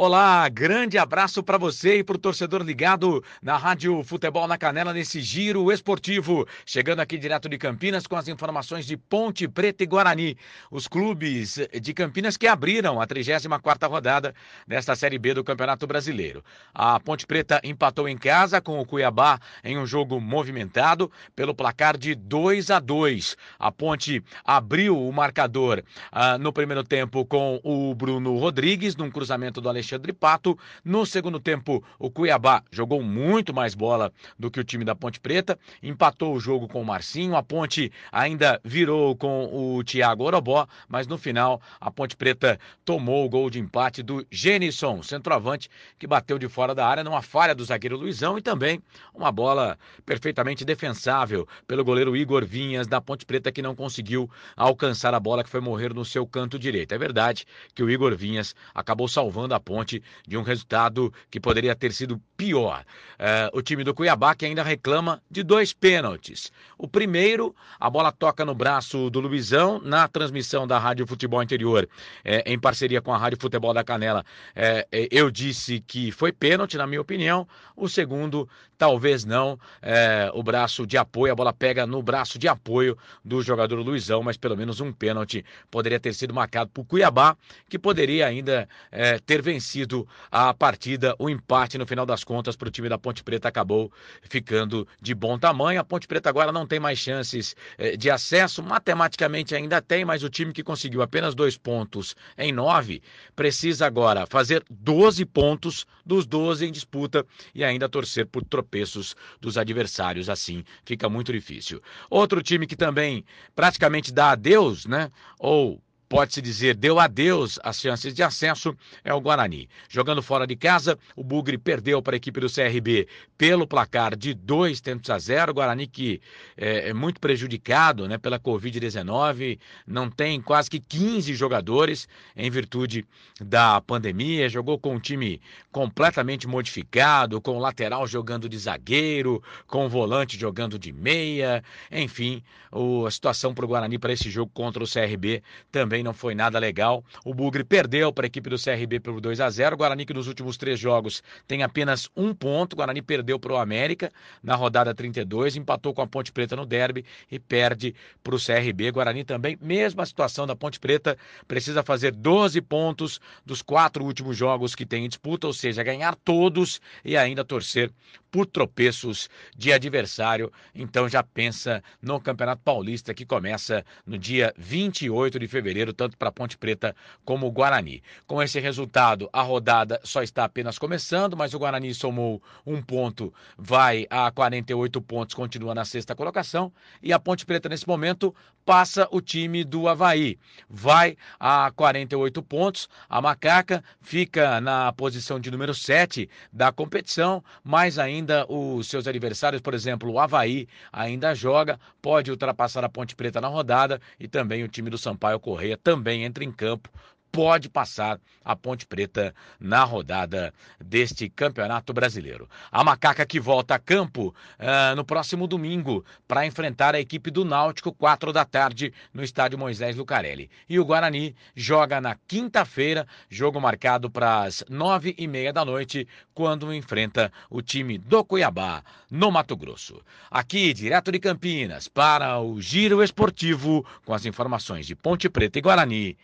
[0.00, 4.92] Olá, grande abraço para você e para o torcedor ligado na Rádio Futebol na Canela
[4.92, 6.46] nesse giro esportivo.
[6.64, 10.38] Chegando aqui direto de Campinas com as informações de Ponte Preta e Guarani.
[10.70, 14.32] Os clubes de Campinas que abriram a 34ª rodada
[14.68, 16.44] desta Série B do Campeonato Brasileiro.
[16.72, 21.98] A Ponte Preta empatou em casa com o Cuiabá em um jogo movimentado pelo placar
[21.98, 23.36] de 2 a 2.
[23.58, 25.82] A Ponte abriu o marcador
[26.12, 30.58] uh, no primeiro tempo com o Bruno Rodrigues num cruzamento do Alexandre Alexandre Pato.
[30.84, 35.18] No segundo tempo, o Cuiabá jogou muito mais bola do que o time da Ponte
[35.18, 37.34] Preta, empatou o jogo com o Marcinho.
[37.34, 43.24] A Ponte ainda virou com o Thiago Orobó, mas no final a Ponte Preta tomou
[43.24, 47.54] o gol de empate do Genison, centroavante, que bateu de fora da área numa falha
[47.54, 48.82] do zagueiro Luizão e também
[49.14, 55.14] uma bola perfeitamente defensável pelo goleiro Igor Vinhas da Ponte Preta, que não conseguiu alcançar
[55.14, 56.92] a bola que foi morrer no seu canto direito.
[56.92, 61.38] É verdade que o Igor Vinhas acabou salvando a Ponte ponte de um resultado que
[61.38, 62.84] poderia ter sido pior.
[63.18, 66.50] É, o time do Cuiabá que ainda reclama de dois pênaltis.
[66.76, 71.88] O primeiro, a bola toca no braço do Luizão na transmissão da Rádio Futebol Interior,
[72.24, 74.24] é, em parceria com a Rádio Futebol da Canela.
[74.54, 77.46] É, é eu disse que foi pênalti, na minha opinião.
[77.76, 79.58] O segundo, talvez não.
[79.82, 84.22] É, o braço de apoio, a bola pega no braço de apoio do jogador Luizão,
[84.22, 87.36] mas pelo menos um pênalti poderia ter sido marcado por Cuiabá,
[87.68, 92.68] que poderia ainda é, ter vencido a partida, o empate no final das contas para
[92.68, 93.90] o time da Ponte Preta acabou
[94.22, 95.80] ficando de bom tamanho.
[95.80, 100.22] A Ponte Preta agora não tem mais chances eh, de acesso, matematicamente ainda tem, mas
[100.22, 103.02] o time que conseguiu apenas dois pontos em nove
[103.34, 109.56] precisa agora fazer 12 pontos dos 12 em disputa e ainda torcer por tropeços dos
[109.56, 110.28] adversários.
[110.28, 111.82] Assim fica muito difícil.
[112.10, 113.24] Outro time que também
[113.56, 115.10] praticamente dá adeus, né?
[115.38, 119.68] Ou pode-se dizer, deu adeus às chances de acesso, é o Guarani.
[119.88, 124.32] Jogando fora de casa, o Bugre perdeu para a equipe do CRB pelo placar de
[124.32, 125.52] 2 tentos a 0.
[125.52, 126.20] Guarani que
[126.56, 133.06] é, é muito prejudicado né, pela Covid-19, não tem quase que 15 jogadores em virtude
[133.40, 135.40] da pandemia, jogou com um time
[135.70, 142.42] completamente modificado, com o lateral jogando de zagueiro, com o volante jogando de meia, enfim,
[142.72, 146.14] o, a situação para o Guarani para esse jogo contra o CRB também também não
[146.14, 147.04] foi nada legal.
[147.24, 150.14] O Bugre perdeu para a equipe do CRB pelo 2 a 0 O Guarani, que
[150.14, 152.74] nos últimos três jogos tem apenas um ponto.
[152.74, 154.10] O Guarani perdeu para o América
[154.42, 158.90] na rodada 32, empatou com a Ponte Preta no derby e perde para o CRB.
[158.92, 164.74] Guarani também, mesma situação da Ponte Preta, precisa fazer 12 pontos dos quatro últimos jogos
[164.74, 167.90] que tem em disputa, ou seja, ganhar todos e ainda torcer
[168.30, 170.52] por tropeços de adversário.
[170.74, 176.32] Então já pensa no Campeonato Paulista que começa no dia 28 de fevereiro, tanto para
[176.32, 178.02] Ponte Preta como o Guarani.
[178.26, 183.32] Com esse resultado, a rodada só está apenas começando, mas o Guarani somou um ponto,
[183.56, 186.72] vai a 48 pontos, continua na sexta colocação.
[187.02, 188.34] E a Ponte Preta, nesse momento,
[188.68, 190.38] passa o time do Havaí.
[190.68, 192.86] Vai a 48 pontos.
[193.08, 199.06] A Macaca fica na posição de número 7 da competição, mais ainda ainda os seus
[199.06, 204.28] adversários, por exemplo, o Havaí ainda joga, pode ultrapassar a Ponte Preta na rodada e
[204.28, 206.90] também o time do Sampaio Correia também entra em campo
[207.30, 212.48] pode passar a Ponte Preta na rodada deste Campeonato Brasileiro.
[212.70, 217.44] A Macaca que volta a campo uh, no próximo domingo para enfrentar a equipe do
[217.44, 220.50] Náutico, quatro da tarde, no estádio Moisés Lucarelli.
[220.68, 226.08] E o Guarani joga na quinta-feira, jogo marcado para as nove e meia da noite,
[226.34, 230.02] quando enfrenta o time do Cuiabá, no Mato Grosso.
[230.30, 235.62] Aqui, direto de Campinas, para o Giro Esportivo, com as informações de Ponte Preta e
[235.62, 236.16] Guarani.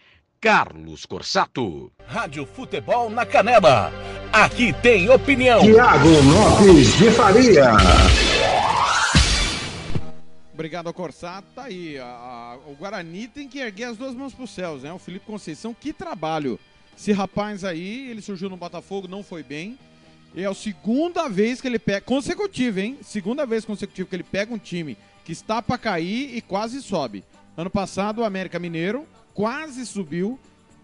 [0.45, 1.91] Carlos Corsato.
[2.07, 3.91] Rádio Futebol na Canela.
[4.31, 5.63] Aqui tem opinião.
[5.63, 7.71] Tiago Lopes de Faria.
[10.53, 11.49] Obrigado ao Corsato.
[11.55, 11.97] Tá aí.
[11.97, 14.93] A, a, o Guarani tem que erguer as duas mãos para os céus, né?
[14.93, 16.61] O Felipe Conceição, que trabalho.
[16.95, 19.79] Esse rapaz aí, ele surgiu no Botafogo, não foi bem.
[20.35, 22.03] E é a segunda vez que ele pega.
[22.03, 22.99] Consecutiva, hein?
[23.01, 27.25] Segunda vez consecutiva que ele pega um time que está para cair e quase sobe.
[27.57, 30.39] Ano passado, o América Mineiro quase subiu.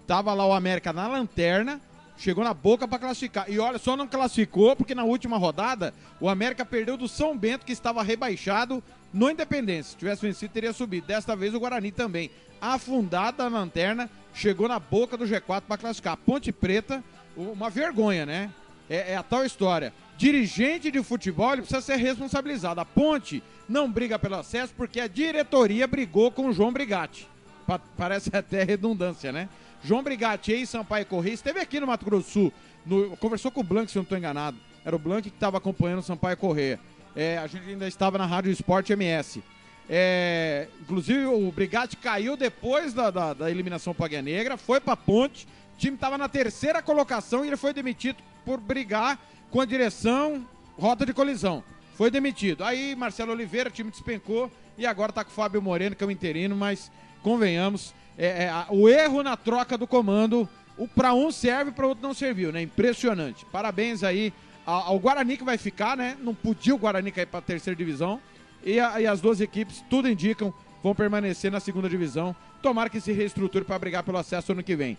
[0.06, 1.80] Tava lá o América na lanterna,
[2.18, 3.48] chegou na boca para classificar.
[3.48, 7.64] E olha, só não classificou porque na última rodada o América perdeu do São Bento,
[7.64, 8.82] que estava rebaixado
[9.12, 9.92] no Independência.
[9.92, 11.06] Se tivesse vencido, teria subido.
[11.06, 16.16] Desta vez o Guarani também, afundado na lanterna, chegou na boca do G4 para classificar.
[16.16, 17.04] Ponte Preta,
[17.36, 18.50] uma vergonha, né?
[18.88, 19.94] É, é, a tal história.
[20.18, 22.80] Dirigente de futebol ele precisa ser responsabilizado.
[22.80, 27.29] A Ponte não briga pelo acesso porque a diretoria brigou com o João Brigatti
[27.78, 29.48] parece até redundância, né?
[29.82, 32.52] João Brigatti, ex-Sampaio Correia, esteve aqui no Mato Grosso do Sul,
[32.84, 34.58] no, conversou com o Blanc, se eu não estou enganado.
[34.84, 36.78] Era o Blanc que estava acompanhando o Sampaio Correia.
[37.14, 39.42] É, a gente ainda estava na Rádio Esporte MS.
[39.88, 45.48] É, inclusive, o Brigatti caiu depois da, da, da eliminação Paguia Negra, foi para Ponte,
[45.74, 49.18] o time estava na terceira colocação e ele foi demitido por brigar
[49.50, 50.46] com a direção,
[50.78, 51.64] rota de colisão.
[51.94, 52.62] Foi demitido.
[52.62, 56.06] Aí Marcelo Oliveira, o time despencou e agora está com o Fábio Moreno, que é
[56.06, 56.90] o interino, mas
[57.22, 62.02] convenhamos, é, é, o erro na troca do comando, o para um serve, para outro
[62.02, 62.62] não serviu, né?
[62.62, 63.44] Impressionante.
[63.46, 64.32] Parabéns aí
[64.64, 66.16] ao, ao, Guarani que vai ficar, né?
[66.20, 68.20] Não podia o Guarani cair para terceira divisão.
[68.64, 70.52] E, a, e, as duas equipes, tudo indicam,
[70.82, 72.34] vão permanecer na segunda divisão.
[72.62, 74.96] Tomara que se reestruture para brigar pelo acesso ano que vem.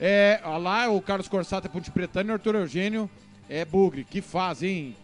[0.00, 3.08] É, lá o Carlos Corsato é Ponte Pretano e o Arthur Eugênio
[3.48, 4.04] é Bugre.
[4.04, 4.96] Que faz, hein?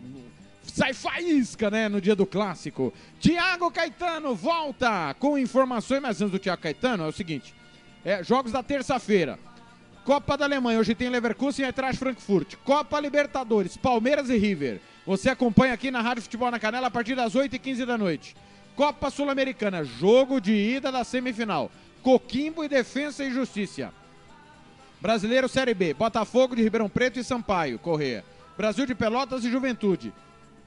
[0.79, 2.95] Sai faísca, né, no dia do clássico.
[3.19, 7.53] Tiago Caetano volta com informações, mas antes do Tiago Caetano, é o seguinte:
[8.05, 9.39] é, jogos da terça-feira.
[10.05, 12.55] Copa da Alemanha, hoje tem Leverkusen e atrás Frankfurt.
[12.65, 14.81] Copa Libertadores, Palmeiras e River.
[15.05, 18.35] Você acompanha aqui na Rádio Futebol na Canela a partir das 8h15 da noite.
[18.75, 21.71] Copa Sul-Americana, jogo de ida da semifinal.
[22.03, 23.93] Coquimbo e Defensa e Justiça.
[25.01, 28.25] Brasileiro Série B, Botafogo de Ribeirão Preto e Sampaio, Correia.
[28.57, 30.13] Brasil de Pelotas e Juventude.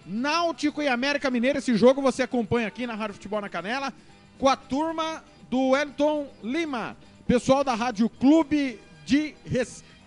[0.06, 1.60] Náutico e América Mineiro.
[1.60, 3.94] Esse jogo você acompanha aqui na Rádio Futebol na Canela
[4.38, 9.36] com a turma do Elton Lima, pessoal da Rádio Clube de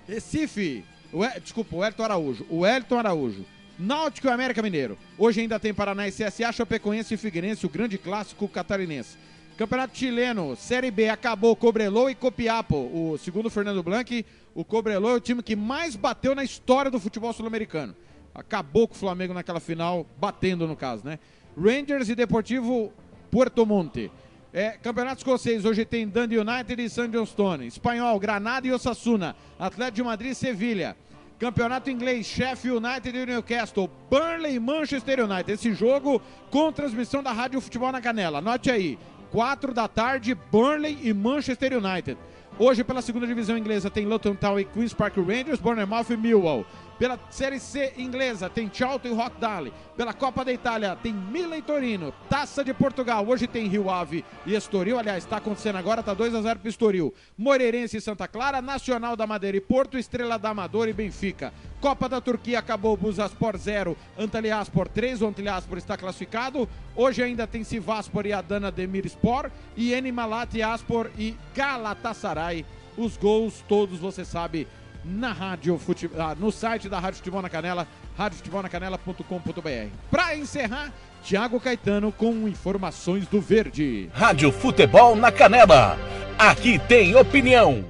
[0.09, 0.85] Recife.
[1.13, 2.47] O, desculpa, o Elton Araújo.
[2.51, 3.45] O Elton Araújo.
[3.79, 4.99] Náutico e América Mineiro.
[5.19, 9.17] Hoje ainda tem Paraná e CSA, Chapecoense e Figueirense, o grande clássico catarinense.
[9.57, 12.77] Campeonato chileno, Série B, acabou Cobrelô e Copiapo.
[12.77, 16.99] O segundo Fernando Blanc, o Cobrelô é o time que mais bateu na história do
[16.99, 17.95] futebol sul-americano
[18.35, 21.19] acabou com o Flamengo naquela final, batendo no caso, né?
[21.57, 22.93] Rangers e Deportivo
[23.31, 24.11] Puerto Monte.
[24.53, 27.09] É, Campeonato Escocês, hoje tem Dundee United e St.
[27.09, 27.67] Johnstone.
[27.67, 29.35] Espanhol, Granada e Osasuna.
[29.59, 30.97] Atlético de Madrid e Sevilha.
[31.39, 33.91] Campeonato Inglês, Sheffield United e Newcastle.
[34.09, 35.53] Burnley e Manchester United.
[35.53, 38.39] Esse jogo com transmissão da Rádio Futebol na Canela.
[38.39, 38.97] Anote aí,
[39.33, 42.17] 4 da tarde, Burnley e Manchester United.
[42.57, 46.65] Hoje, pela segunda divisão inglesa, tem Luton Town e Queen's Park Rangers, Bournemouth e Millwall.
[46.99, 49.73] Pela Série C inglesa tem Charlton e Rockdale.
[49.97, 52.13] Pela Copa da Itália tem Milan e Torino.
[52.29, 53.27] Taça de Portugal.
[53.27, 54.99] Hoje tem Rio Ave e Estoril.
[54.99, 57.13] Aliás, está acontecendo agora, tá 2 a 0 para Estoril.
[57.37, 61.53] Moreirense e Santa Clara, Nacional da Madeira e Porto, Estrela da Amadora e Benfica.
[61.81, 65.23] Copa da Turquia acabou Buzaspor 0, Antalyaspor 3.
[65.23, 66.69] O Antalyaspor está classificado.
[66.95, 72.65] Hoje ainda tem Sivaspor e Adana Demirspor e Eni Malatyaspor e Galatasaray.
[72.97, 74.69] Os gols todos, você sabe,
[75.05, 76.11] na rádio fute...
[76.19, 77.87] ah, no site da Rádio Futebol na Canela,
[78.17, 79.97] radiofutebolnacanela.com.br.
[80.11, 80.93] Para encerrar,
[81.23, 84.11] Thiago Caetano com informações do Verde.
[84.13, 85.97] Rádio Futebol na Canela.
[86.39, 87.85] Aqui tem opinião.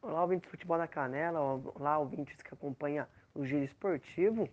[0.00, 1.40] Olá, ouvintes do Futebol na Canela.
[1.74, 4.48] Olá, ouvintes que acompanham o Giro Esportivo.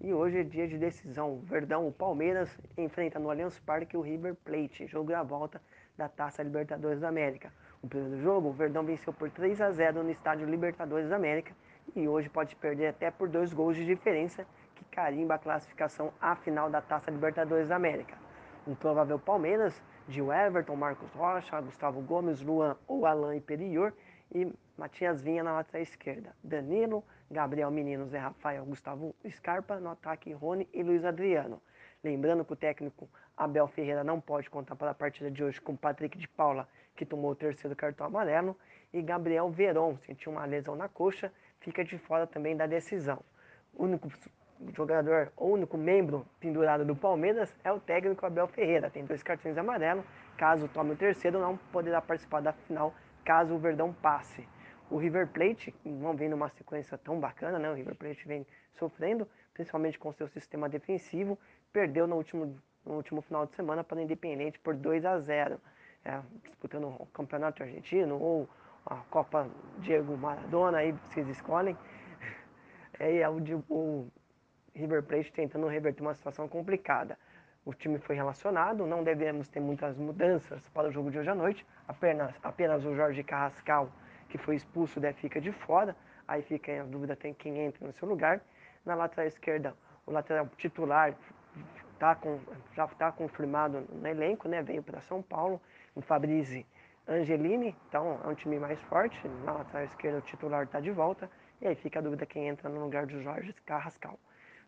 [0.00, 1.34] E hoje é dia de decisão.
[1.34, 4.86] O Verdão, o Palmeiras, enfrenta no Allianz Parque o River Plate.
[4.86, 5.60] Jogo da volta
[5.96, 7.52] da Taça Libertadores da América.
[7.82, 11.54] O primeiro jogo, o Verdão venceu por 3 a 0 no estádio Libertadores da América.
[11.96, 16.36] E hoje pode perder até por dois gols de diferença que carimba a classificação à
[16.36, 18.18] final da Taça Libertadores da América.
[18.66, 23.94] Um provável Palmeiras de Everton, Marcos Rocha, Gustavo Gomes, Luan ou Alain Imperior
[24.30, 26.36] e Matias Vinha na lateral esquerda.
[26.44, 31.62] Danilo, Gabriel Menino, Zé Rafael, Gustavo Scarpa no ataque Rony e Luiz Adriano.
[32.04, 35.74] Lembrando que o técnico Abel Ferreira não pode contar para a partida de hoje com
[35.74, 38.56] Patrick de Paula, que tomou o terceiro cartão amarelo,
[38.92, 43.22] e Gabriel Veron sentiu uma lesão na coxa, fica de fora também da decisão.
[43.74, 44.10] O único
[44.74, 48.90] jogador, o único membro pendurado do Palmeiras é o técnico Abel Ferreira.
[48.90, 50.04] Tem dois cartões amarelos.
[50.36, 54.46] Caso tome o terceiro, não poderá participar da final caso o Verdão passe.
[54.90, 57.70] O River Plate não vem numa sequência tão bacana, né?
[57.70, 61.38] O River Plate vem sofrendo, principalmente com seu sistema defensivo.
[61.72, 65.60] Perdeu no último, no último final de semana para o Independente por 2 a 0
[66.04, 68.48] é, disputando o Campeonato Argentino ou
[68.86, 69.48] a Copa
[69.78, 71.76] Diego Maradona, aí vocês escolhem.
[73.02, 73.38] É, é o,
[73.70, 74.10] o
[74.74, 77.16] River Plate tentando reverter uma situação complicada.
[77.64, 81.34] O time foi relacionado, não devemos ter muitas mudanças para o jogo de hoje à
[81.34, 81.66] noite.
[81.88, 83.90] Apenas, apenas o Jorge Carrascal,
[84.28, 85.96] que foi expulso, deve fica de fora.
[86.28, 88.42] Aí fica a dúvida tem quem entra no seu lugar.
[88.84, 89.74] Na lateral esquerda,
[90.06, 91.14] o lateral titular
[92.00, 92.40] tá com,
[92.74, 94.62] já está confirmado no elenco, né?
[94.62, 95.60] Veio para São Paulo,
[95.94, 96.66] o Fabrizi
[97.06, 99.28] Angelini, então é um time mais forte.
[99.44, 101.30] Na lateral esquerda, o titular está de volta.
[101.60, 104.18] E aí fica a dúvida quem entra no lugar do Jorge Carrascal.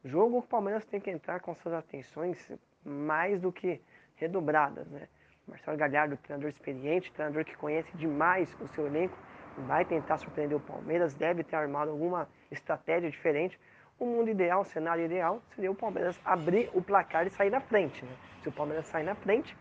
[0.05, 2.53] Jogo o Palmeiras tem que entrar com suas atenções
[2.85, 3.81] mais do que
[4.17, 5.09] redobradas, né?
[5.49, 9.17] Marcelo Galhardo, treinador experiente, treinador que conhece demais o seu elenco,
[9.67, 13.59] vai tentar surpreender o Palmeiras, deve ter armado alguma estratégia diferente.
[14.03, 17.61] O mundo ideal, o cenário ideal, seria o Palmeiras abrir o placar e sair na
[17.61, 18.05] frente.
[18.05, 18.11] Né?
[18.43, 19.57] Se o Palmeiras sair na frente,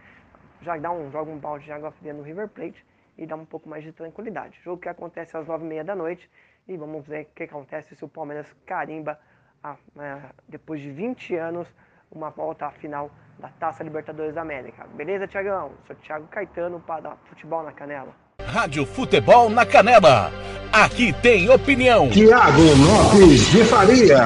[0.63, 2.83] já dá um, joga um balde de água fria no River Plate
[3.19, 4.59] e dá um pouco mais de tranquilidade.
[4.63, 6.27] Jogo que acontece às nove e meia da noite
[6.67, 9.19] e vamos ver o que acontece se o Palmeiras carimba
[9.63, 11.67] a, a, depois de 20 anos,
[12.09, 14.87] uma volta à final da Taça Libertadores da América.
[14.87, 15.73] Beleza, Tiagão?
[15.85, 18.30] Sou Thiago Caetano para Futebol na Canela.
[18.47, 20.31] Rádio Futebol na Canela.
[20.71, 22.09] Aqui tem opinião.
[22.09, 24.25] Tiago Lopes de Faria.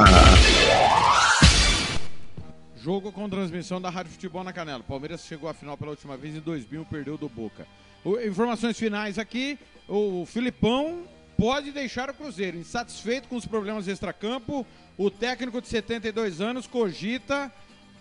[2.76, 4.84] Jogo com transmissão da Rádio Futebol na Canela.
[4.84, 7.68] Palmeiras chegou à final pela última vez em 2000, perdeu do Boca.
[8.04, 9.58] O, informações finais aqui.
[9.88, 11.04] O Filipão
[11.38, 14.66] pode deixar o Cruzeiro insatisfeito com os problemas extracampo.
[14.98, 17.52] O técnico de 72 anos cogita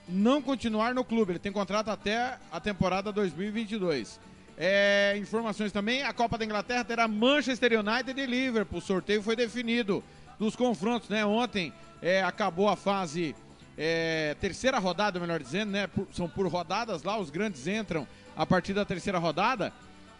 [0.09, 1.33] não continuar no clube.
[1.33, 4.21] Ele tem contrato até a temporada 2022.
[4.57, 8.79] É, informações também: a Copa da Inglaterra terá Manchester United e Liverpool.
[8.79, 10.03] O sorteio foi definido
[10.39, 11.25] dos confrontos, né?
[11.25, 13.35] Ontem é, acabou a fase
[13.77, 15.87] é, terceira rodada, melhor dizendo, né?
[15.87, 19.73] Por, são por rodadas lá, os grandes entram a partir da terceira rodada.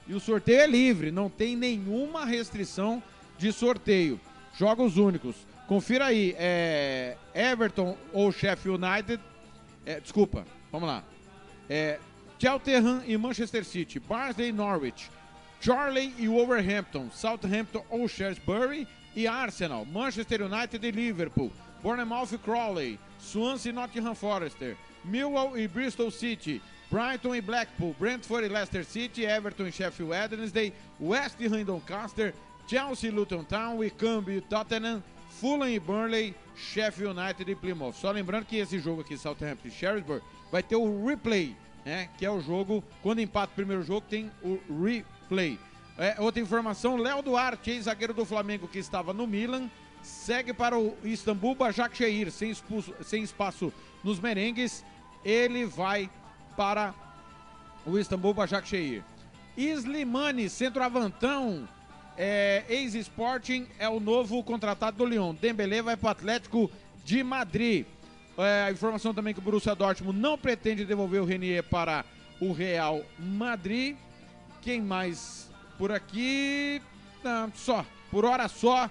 [0.07, 3.03] E o sorteio é livre, não tem nenhuma restrição
[3.39, 4.21] de sorteio.
[4.57, 5.37] Jogos únicos.
[5.67, 9.23] Confira aí, é, Everton ou Sheffield United.
[9.87, 11.03] É, desculpa, vamos lá.
[11.69, 11.99] É,
[12.39, 15.11] Cheltenham e Manchester City, Barnsley e Norwich,
[15.61, 21.51] Charlie e Wolverhampton, Southampton ou Shrewsbury e Arsenal, Manchester United e Liverpool,
[21.83, 26.61] Bournemouth e Crawley, Swansea e Nottingham Forest, Millwall e Bristol City,
[26.91, 32.35] Brighton e Blackpool, Brentford e Leicester City, Everton e Sheffield Wednesday, West Ham e Doncaster,
[32.67, 37.95] Chelsea e Luton Town, Wycombe e Tottenham, Fulham e Burnley, Sheffield United e Plymouth.
[37.95, 42.09] Só lembrando que esse jogo aqui, Southampton e Shrewsbury, vai ter o replay, né?
[42.17, 45.59] Que é o jogo, quando empata o primeiro jogo, tem o replay.
[45.97, 49.71] É, outra informação, Léo Duarte, ex-zagueiro do Flamengo que estava no Milan,
[50.03, 53.73] segue para o Istambul Başakşehir, sem, expulso, sem espaço
[54.03, 54.85] nos merengues,
[55.25, 56.11] ele vai
[56.57, 56.95] para
[57.87, 59.05] o Istambul Başakşehir.
[59.57, 61.69] Slimani, centroavantão,
[62.17, 65.35] é, ex-Sporting, é o novo contratado do Lyon.
[65.35, 66.71] Dembélé vai para o Atlético
[67.05, 67.87] de Madrid.
[68.37, 72.05] É, a informação também que o Borussia Dortmund não pretende devolver o Renier para
[72.41, 73.97] o Real Madrid.
[74.61, 76.83] Quem mais por aqui?
[77.23, 78.91] Não, só, por hora só.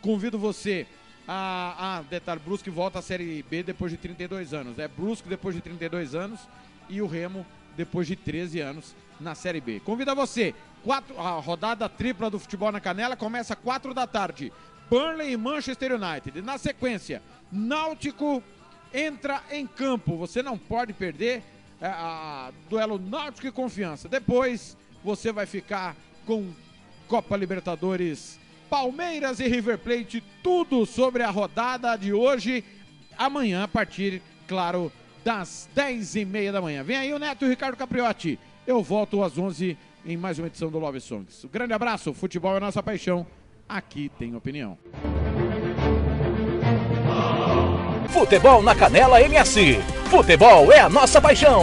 [0.00, 0.86] Convido você
[1.26, 4.78] a, a detalhe, Brusque volta à Série B depois de 32 anos.
[4.78, 6.40] É Brusque depois de 32 anos
[6.88, 7.44] e o Remo
[7.76, 9.80] depois de 13 anos na Série B.
[9.80, 14.06] Convido a você, quatro, a rodada tripla do futebol na Canela começa às 4 da
[14.06, 14.50] tarde.
[14.88, 16.40] Burnley e Manchester United.
[16.40, 17.22] Na sequência,
[17.52, 18.42] Náutico
[18.92, 20.16] entra em campo.
[20.16, 21.42] Você não pode perder
[21.80, 24.08] é, a duelo Náutico e Confiança.
[24.08, 26.50] Depois você vai ficar com
[27.06, 32.62] Copa Libertadores, Palmeiras e River Plate, tudo sobre a rodada de hoje,
[33.16, 34.92] amanhã, a partir, claro,
[35.24, 36.82] das 10 e meia da manhã.
[36.82, 38.38] Vem aí o Neto e o Ricardo Capriotti.
[38.66, 41.44] Eu volto às 11 em mais uma edição do Love Songs.
[41.44, 43.26] Um grande abraço, futebol é nossa paixão.
[43.68, 44.78] Aqui tem opinião.
[48.18, 49.78] Futebol na Canela MS.
[50.10, 51.56] Futebol é a nossa paixão.